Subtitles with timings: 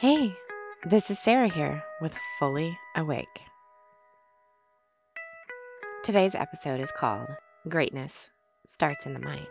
[0.00, 0.36] Hey,
[0.84, 3.26] this is Sarah here with Fully Awake.
[6.04, 7.26] Today's episode is called
[7.68, 8.28] Greatness
[8.64, 9.48] Starts in the Mind.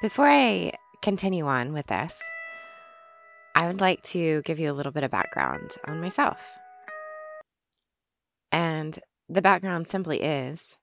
[0.00, 2.20] Before I continue on with this,
[3.56, 6.60] I would like to give you a little bit of background on myself.
[8.52, 10.78] And the background simply is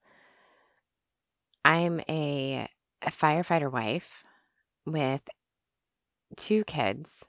[1.63, 2.67] I'm a,
[3.01, 4.25] a firefighter wife
[4.85, 5.21] with
[6.35, 7.25] two kids.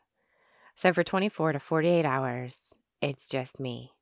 [0.74, 3.92] So for 24 to 48 hours, it's just me.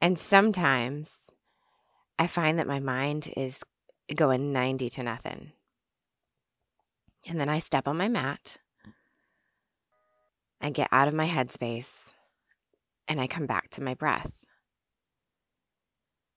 [0.00, 1.16] And sometimes
[2.18, 3.62] I find that my mind is
[4.14, 5.52] going 90 to nothing.
[7.28, 8.58] And then I step on my mat
[10.64, 12.14] I get out of my headspace
[13.06, 14.46] and I come back to my breath.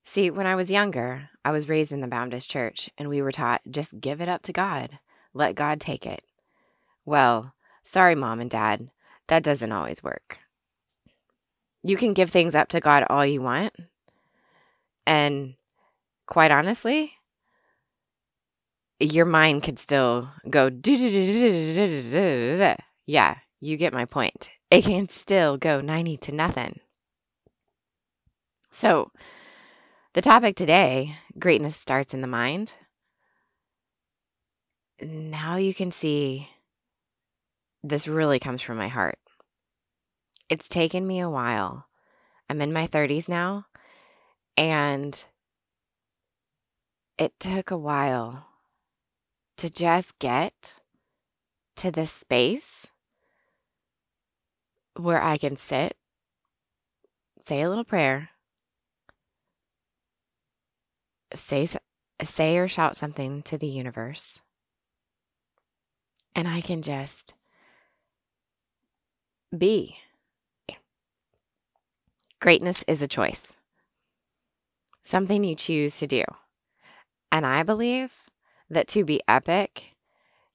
[0.04, 3.32] See, when I was younger, I was raised in the Baptist church and we were
[3.32, 5.00] taught just give it up to God,
[5.34, 6.24] let God take it.
[7.08, 7.54] Well,
[7.86, 8.92] sorry, mom and dad,
[9.30, 10.40] that doesn't always work.
[11.82, 13.74] You can give things up to God all you want.
[15.06, 15.54] And
[16.26, 17.14] quite honestly,
[19.00, 20.70] your mind could still go,
[23.06, 24.50] yeah, you get my point.
[24.70, 26.82] It can still go 90 to nothing.
[28.70, 29.12] So,
[30.12, 32.74] the topic today greatness starts in the mind.
[35.00, 36.50] Now you can see
[37.90, 39.20] this really comes from my heart.
[40.50, 41.88] It's taken me a while.
[42.50, 43.66] I'm in my 30s now,
[44.56, 45.26] and
[47.18, 48.48] it took a while
[49.58, 50.80] to just get
[51.76, 52.88] to this space
[54.96, 55.96] where I can sit,
[57.40, 58.30] say a little prayer,
[61.34, 61.68] say
[62.24, 64.42] say or shout something to the universe,
[66.34, 67.34] and I can just
[69.56, 69.98] be.
[72.40, 73.56] Greatness is a choice,
[75.02, 76.24] something you choose to do.
[77.32, 78.12] And I believe
[78.70, 79.96] that to be epic,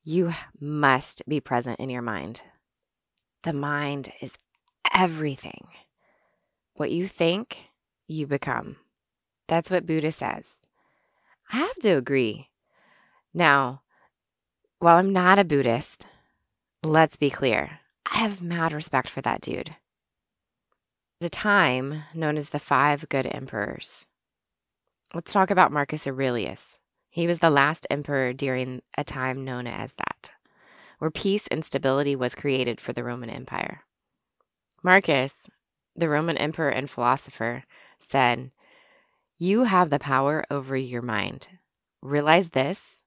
[0.04, 2.42] you must be present in your mind.
[3.42, 4.38] The mind is
[4.94, 5.66] everything.
[6.75, 7.70] What you think,
[8.06, 8.76] you become.
[9.48, 10.66] That's what Buddha says.
[11.52, 12.48] I have to agree.
[13.34, 13.82] Now,
[14.78, 16.06] while I'm not a Buddhist,
[16.82, 17.81] let's be clear.
[18.14, 19.76] I have mad respect for that dude.
[21.20, 24.04] The time known as the Five Good Emperors.
[25.14, 26.78] Let's talk about Marcus Aurelius.
[27.08, 30.30] He was the last emperor during a time known as that,
[30.98, 33.80] where peace and stability was created for the Roman Empire.
[34.82, 35.48] Marcus,
[35.96, 37.64] the Roman emperor and philosopher,
[37.98, 38.50] said,
[39.38, 41.48] You have the power over your mind.
[42.02, 43.02] Realize this,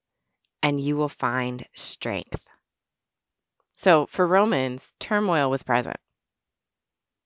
[0.63, 2.47] and you will find strength.
[3.75, 5.97] So for Romans, turmoil was present,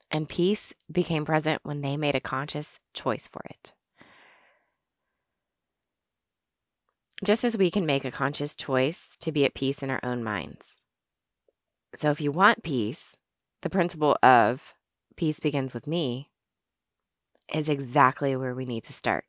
[0.10, 3.74] and peace became present when they made a conscious choice for it.
[7.24, 10.24] Just as we can make a conscious choice to be at peace in our own
[10.24, 10.78] minds.
[11.96, 13.16] So if you want peace,
[13.62, 14.74] the principle of
[15.18, 16.30] peace begins with me
[17.54, 19.26] is exactly where we need to start.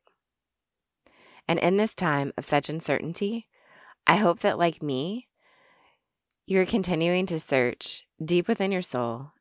[1.47, 3.47] And in this time of such uncertainty,
[4.07, 5.27] I hope that, like me,
[6.51, 9.31] you're continuing to search deep within your soul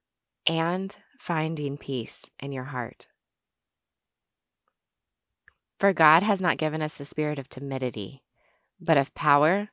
[0.47, 3.09] and finding peace in your heart.
[5.81, 8.22] For God has not given us the spirit of timidity,
[8.81, 9.70] but of power,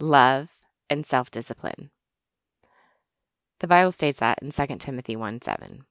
[0.00, 0.48] love,
[0.88, 1.90] and self discipline.
[3.58, 5.84] The Bible states that in 2 Timothy 1 7.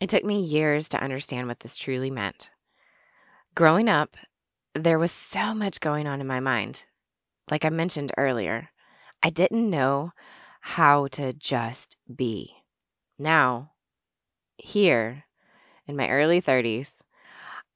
[0.00, 2.50] It took me years to understand what this truly meant.
[3.54, 4.18] Growing up,
[4.74, 6.84] there was so much going on in my mind.
[7.50, 8.68] Like I mentioned earlier,
[9.22, 10.12] I didn't know
[10.60, 12.54] how to just be.
[13.18, 13.72] Now,
[14.56, 15.24] here
[15.86, 17.00] in my early 30s,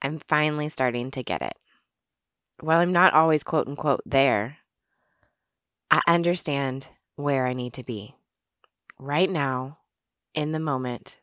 [0.03, 1.55] I'm finally starting to get it.
[2.61, 4.59] While I'm not always quote unquote there,
[5.91, 8.15] I understand where I need to be.
[8.99, 9.79] Right now,
[10.35, 11.19] in the moment,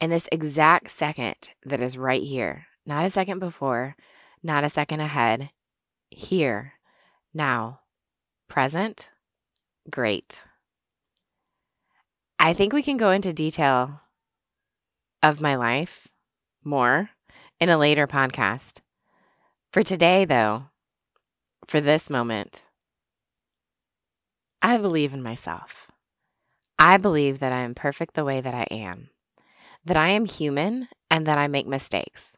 [0.00, 3.96] in this exact second that is right here, not a second before,
[4.42, 5.50] not a second ahead,
[6.10, 6.74] here,
[7.32, 7.80] now,
[8.48, 9.10] present,
[9.92, 10.42] great.
[12.40, 14.00] I think we can go into detail
[15.22, 16.08] of my life
[16.64, 17.10] more
[17.60, 18.80] in a later podcast.
[19.72, 20.64] For today, though,
[21.68, 22.64] for this moment,
[24.60, 25.90] I believe in myself.
[26.78, 29.10] I believe that I am perfect the way that I am,
[29.84, 32.32] that I am human and that I make mistakes,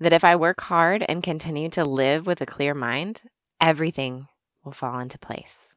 [0.00, 3.22] that if I work hard and continue to live with a clear mind,
[3.60, 4.26] everything
[4.64, 5.67] will fall into place.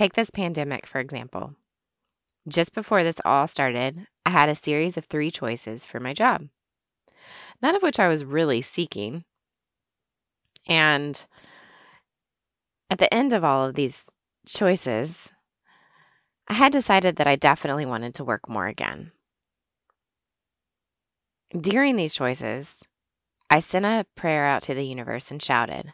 [0.00, 1.56] Take this pandemic, for example.
[2.48, 6.48] Just before this all started, I had a series of three choices for my job,
[7.60, 9.24] none of which I was really seeking.
[10.66, 11.22] And
[12.88, 14.08] at the end of all of these
[14.46, 15.34] choices,
[16.48, 19.12] I had decided that I definitely wanted to work more again.
[21.50, 22.76] During these choices,
[23.50, 25.92] I sent a prayer out to the universe and shouted,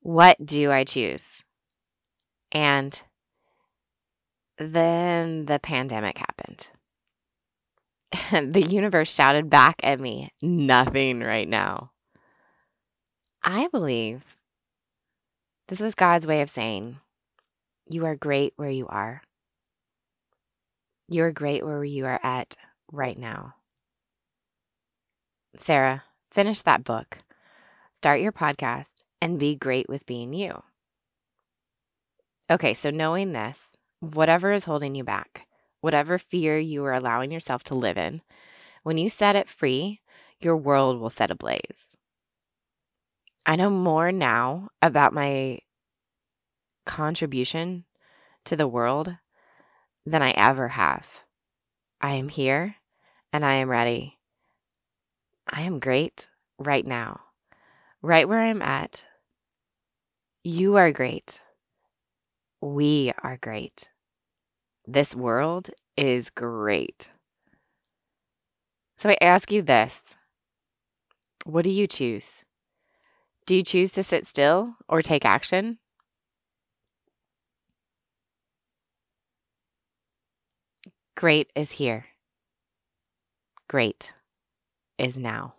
[0.00, 1.44] What do I choose?
[2.52, 3.02] And
[4.58, 6.68] then the pandemic happened.
[8.32, 11.92] And the universe shouted back at me, Nothing right now.
[13.42, 14.36] I believe
[15.68, 16.98] this was God's way of saying,
[17.88, 19.22] You are great where you are.
[21.08, 22.56] You are great where you are at
[22.90, 23.54] right now.
[25.56, 27.18] Sarah, finish that book,
[27.92, 30.62] start your podcast, and be great with being you.
[32.48, 35.48] Okay, so knowing this, whatever is holding you back,
[35.80, 38.22] whatever fear you are allowing yourself to live in,
[38.84, 40.00] when you set it free,
[40.38, 41.96] your world will set ablaze.
[43.44, 45.58] I know more now about my
[46.84, 47.84] contribution
[48.44, 49.16] to the world
[50.04, 51.24] than I ever have.
[52.00, 52.76] I am here
[53.32, 54.18] and I am ready.
[55.48, 56.28] I am great
[56.58, 57.20] right now,
[58.02, 59.04] right where I'm at.
[60.44, 61.40] You are great.
[62.60, 63.90] We are great.
[64.86, 67.10] This world is great.
[68.96, 70.14] So I ask you this
[71.44, 72.42] What do you choose?
[73.46, 75.78] Do you choose to sit still or take action?
[81.16, 82.06] Great is here.
[83.68, 84.12] Great
[84.98, 85.54] is now.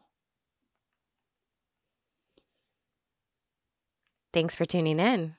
[4.33, 5.35] Thanks for tuning in.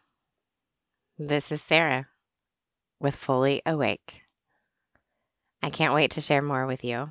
[1.20, 2.06] This is Sarah
[3.00, 4.22] with Fully Awake.
[5.60, 7.10] I can't wait to share more with you.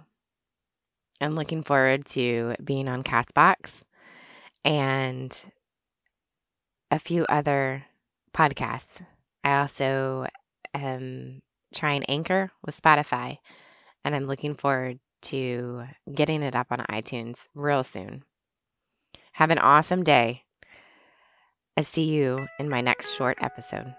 [1.19, 3.83] I'm looking forward to being on Castbox
[4.63, 5.37] and
[6.89, 7.83] a few other
[8.33, 9.01] podcasts.
[9.43, 10.27] I also
[10.73, 11.41] am
[11.75, 13.39] trying Anchor with Spotify,
[14.05, 15.83] and I'm looking forward to
[16.13, 18.23] getting it up on iTunes real soon.
[19.33, 20.45] Have an awesome day.
[21.77, 23.93] I see you in my next short episode.